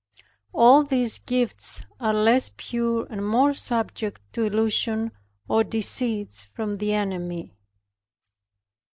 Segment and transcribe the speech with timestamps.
[0.51, 5.11] All these gifts are less pure, and more subject to illusion
[5.47, 7.53] or deceits from the enemy.